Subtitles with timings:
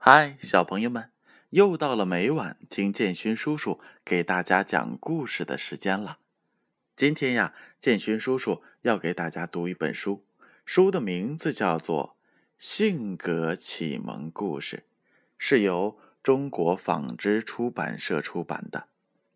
[0.00, 1.10] 嗨，小朋友们，
[1.50, 6.20] 又到了每晚听建勋叔叔给大家讲故事的时间了。
[6.94, 10.24] 今天呀，建勋叔叔要给大家读一本书，
[10.64, 12.16] 书的名字叫做
[12.64, 14.76] 《性格启蒙故事》，
[15.36, 18.86] 是由中国纺织出版社出版的，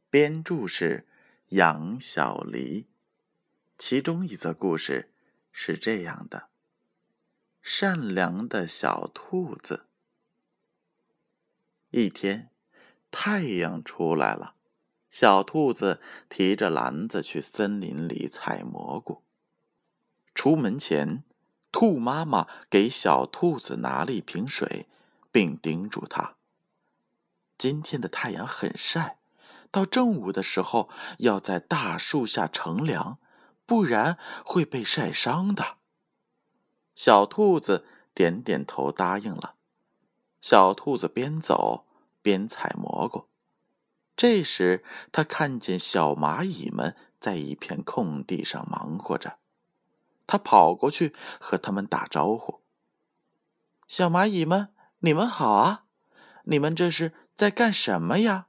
[0.09, 1.09] 编著是
[1.49, 2.87] 杨小黎。
[3.77, 5.11] 其中一则故事
[5.51, 6.45] 是这样的：
[7.61, 9.87] 善良的小兔子。
[11.93, 12.49] 一天，
[13.11, 14.55] 太阳出来了，
[15.11, 16.00] 小兔子
[16.31, 19.23] 提着篮子去森林里采蘑菇。
[20.35, 21.23] 出门前，
[21.71, 24.89] 兔妈妈给小兔子拿了一瓶水，
[25.31, 26.36] 并叮嘱它：
[27.59, 29.19] 今天的太阳很晒，
[29.71, 30.89] 到正午的时候
[31.19, 33.19] 要在大树下乘凉，
[33.67, 35.77] 不然会被晒伤的。
[36.97, 39.56] 小兔子点点头，答应了。
[40.42, 41.87] 小兔子边走
[42.20, 43.27] 边采蘑菇，
[44.16, 49.39] 这时它看见小蚂蚁们在一片空地上忙活着，
[50.27, 52.61] 它跑过去和他们打招呼
[53.86, 55.84] ：“小蚂蚁们，你们好啊！
[56.44, 58.48] 你们这是在干什么呀？”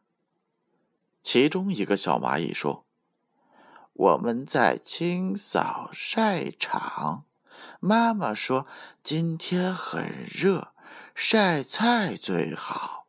[1.22, 2.86] 其中一个小蚂蚁说
[3.94, 7.26] ：“我们在清扫晒场。
[7.80, 8.66] 妈妈说
[9.04, 10.73] 今天很热。”
[11.16, 13.06] 晒菜最好。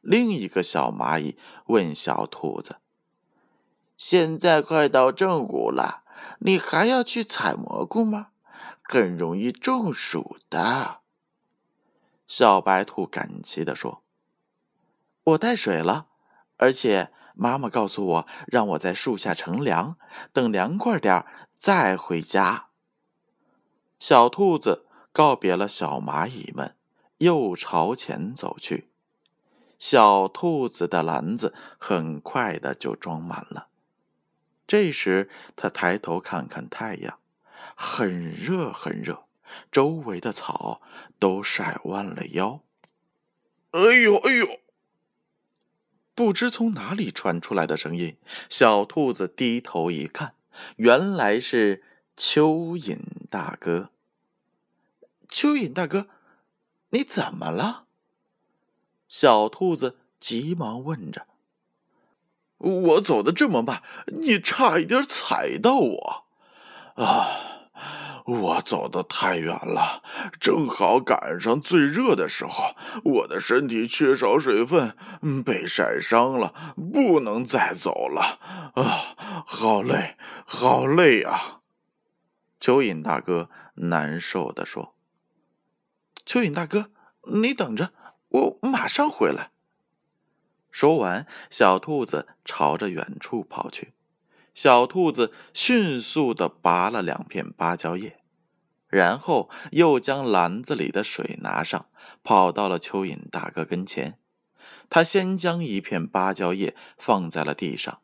[0.00, 2.76] 另一个小蚂蚁问小兔子
[3.96, 6.02] ：“现在快到正午了，
[6.40, 8.28] 你还要去采蘑菇吗？
[8.82, 11.00] 很容易中暑的。”
[12.26, 14.02] 小白兔感激地说
[15.24, 16.06] ：“我带水了，
[16.56, 19.96] 而且妈妈告诉我，让我在树下乘凉，
[20.32, 21.24] 等凉快点
[21.58, 22.68] 再回家。”
[24.00, 26.74] 小兔子告别了小蚂蚁们。
[27.22, 28.88] 又朝前走去，
[29.78, 33.68] 小兔子的篮子很快的就装满了。
[34.66, 37.20] 这时，他抬头看看太阳，
[37.76, 39.26] 很热很热，
[39.70, 40.82] 周围的草
[41.20, 42.60] 都晒弯了腰。
[43.70, 44.58] 哎呦哎呦！
[46.16, 48.16] 不知从哪里传出来的声音，
[48.50, 50.34] 小兔子低头一看，
[50.74, 51.84] 原来是
[52.16, 52.98] 蚯蚓
[53.30, 53.90] 大哥。
[55.28, 56.08] 蚯蚓大哥。
[56.92, 57.84] 你怎么了？
[59.08, 61.26] 小兔子急忙问着。
[62.58, 66.24] 我走的这么慢，你差一点踩到我。
[66.94, 67.70] 啊，
[68.26, 70.02] 我走的太远了，
[70.38, 74.94] 正好赶上最热的时候，我的身体缺少水分，
[75.44, 78.38] 被晒伤了，不能再走了。
[78.74, 81.62] 啊，好累，好累啊！
[82.60, 84.94] 蚯蚓大哥难受的说。
[86.26, 86.90] 蚯蚓大哥，
[87.32, 87.92] 你等着，
[88.28, 89.50] 我马上回来。
[90.70, 93.92] 说完，小兔子朝着远处跑去。
[94.54, 98.18] 小兔子迅速的拔了两片芭蕉叶，
[98.88, 101.86] 然后又将篮子里的水拿上，
[102.22, 104.18] 跑到了蚯蚓大哥跟前。
[104.88, 108.00] 他先将一片芭蕉叶放在了地上，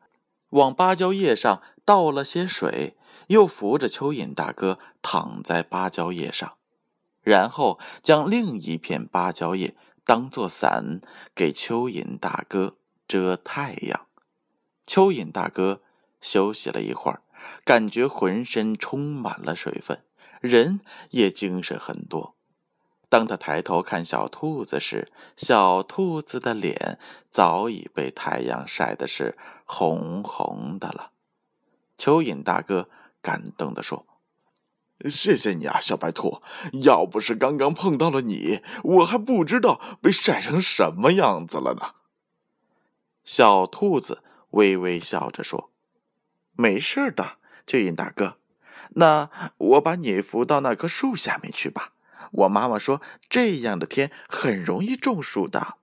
[0.50, 2.96] 往芭蕉叶上倒了些水，
[3.28, 6.56] 又扶着蚯蚓大哥躺在芭蕉叶上。
[7.28, 11.02] 然后将另一片芭蕉叶当做伞，
[11.34, 14.06] 给蚯蚓大哥遮太阳。
[14.86, 15.82] 蚯蚓大哥
[16.22, 17.20] 休息了一会儿，
[17.66, 20.02] 感觉浑身充满了水分，
[20.40, 20.80] 人
[21.10, 22.34] 也精神很多。
[23.10, 29.36] 当他抬头看小兔子时，小兔子的脸早已被太阳晒的是
[29.66, 31.12] 红红的了。
[31.98, 32.88] 蚯蚓大哥
[33.20, 34.07] 感动地说。
[35.08, 36.42] 谢谢你啊，小白兔！
[36.82, 41.94] 要不是刚刚碰到了你，我还不知道被晒成什么样子了呢。
[43.22, 45.70] 小兔子微微笑着说
[46.56, 48.38] ：“没事的，蚯蚓大哥。
[48.90, 51.92] 那我把你扶到那棵树下面去吧。
[52.32, 55.76] 我妈妈说，这样的天很容易中暑的。”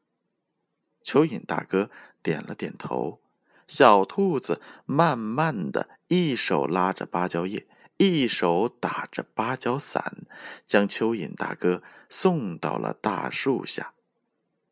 [1.02, 1.90] 蚯蚓大哥
[2.22, 3.22] 点了点头。
[3.68, 7.66] 小兔子慢慢的一手拉着芭蕉叶。
[7.98, 10.26] 一手打着芭蕉伞，
[10.68, 13.94] 将蚯蚓大哥送到了大树下。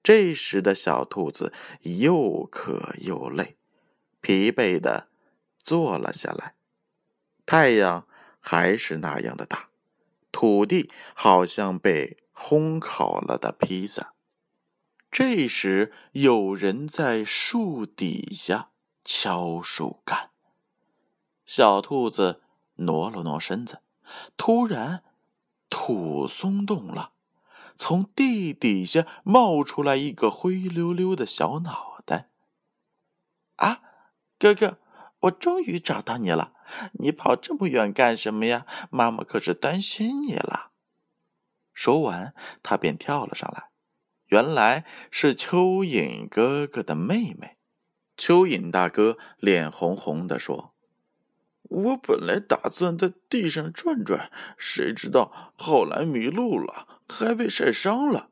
[0.03, 1.53] 这时的小兔子
[1.83, 3.55] 又渴又累，
[4.19, 5.07] 疲惫的
[5.57, 6.55] 坐了下来。
[7.45, 8.05] 太阳
[8.41, 9.69] 还是那样的大，
[10.33, 14.13] 土地好像被烘烤了的披萨。
[15.09, 18.71] 这时，有人在树底下
[19.05, 20.31] 敲树干。
[21.45, 22.41] 小兔子。
[22.75, 23.81] 挪了挪身子，
[24.37, 25.03] 突然，
[25.69, 27.11] 土松动了，
[27.75, 32.29] 从地底下冒出来一个灰溜溜的小脑袋。
[33.55, 33.81] 啊，
[34.39, 34.79] 哥哥，
[35.21, 36.53] 我终于找到你了！
[36.93, 38.65] 你跑这么远干什么呀？
[38.89, 40.71] 妈妈可是担心你了。
[41.71, 42.33] 说完，
[42.63, 43.69] 他便跳了上来。
[44.25, 47.53] 原来是蚯蚓哥哥的妹妹。
[48.17, 50.72] 蚯蚓大哥脸红红的说
[51.63, 58.29] ：“我本来打算在地上转转，谁知道后来迷路了，还被晒伤了。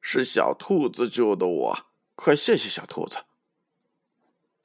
[0.00, 1.78] 是小兔子救的我，
[2.14, 3.18] 快谢谢小兔子。”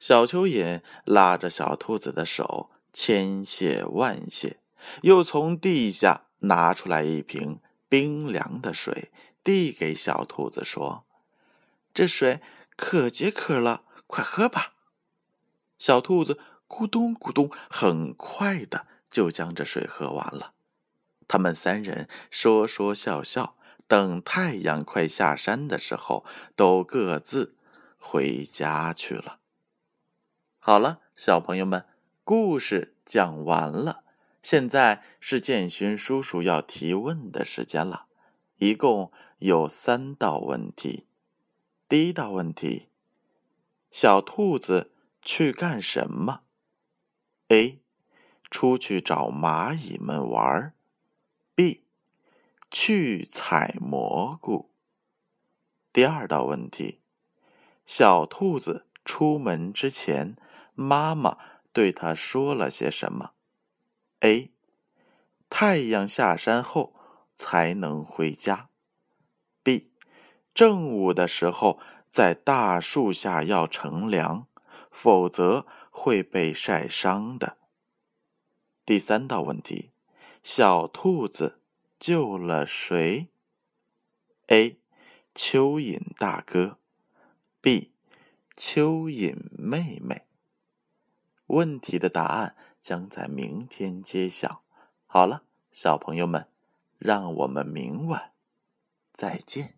[0.00, 4.58] 小蚯蚓拉着小兔子的手，千谢万谢，
[5.02, 9.10] 又从地下拿出来一瓶冰凉的水，
[9.42, 11.04] 递给小兔子说
[11.94, 12.40] ：“这水
[12.76, 14.74] 可解渴了，快喝吧。”
[15.78, 16.38] 小兔子
[16.68, 20.52] 咕咚咕咚，很快的就将这水喝完了。
[21.26, 23.56] 他们三人说说笑笑，
[23.86, 26.24] 等太阳快下山的时候，
[26.54, 27.56] 都各自
[27.98, 29.40] 回家去了。
[30.58, 31.86] 好了，小朋友们，
[32.22, 34.04] 故事讲完了。
[34.42, 38.06] 现在是建勋叔叔要提问的时间了，
[38.58, 41.06] 一共有三道问题。
[41.88, 42.88] 第一道问题：
[43.90, 44.92] 小兔子
[45.22, 46.42] 去干什么
[47.48, 47.80] ？A.
[48.50, 50.74] 出去找蚂蚁们玩儿
[51.54, 51.84] B.
[52.70, 54.70] 去采蘑菇。
[55.92, 57.00] 第二道问题：
[57.84, 60.36] 小兔子出门之前。
[60.80, 61.38] 妈妈
[61.72, 63.32] 对他说了些什么
[64.20, 64.52] ？A.
[65.50, 66.94] 太阳下山后
[67.34, 68.68] 才能回家。
[69.64, 69.90] B.
[70.54, 74.46] 正午的时候在大树下要乘凉，
[75.00, 77.56] 否则会被晒伤的。
[78.84, 79.92] 第三道问题：
[80.42, 81.60] 小兔子
[82.00, 83.28] 救了谁
[84.48, 84.80] ？A.
[85.36, 86.78] 蚯蚓大哥。
[87.60, 87.92] B.
[88.56, 90.26] 蚯蚓妹妹。
[91.46, 94.64] 问题的答案将在明天揭晓。
[95.06, 96.48] 好了，小朋友们，
[96.98, 98.32] 让我们明晚
[99.12, 99.76] 再见。